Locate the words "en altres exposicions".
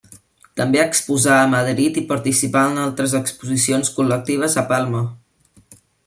2.69-3.91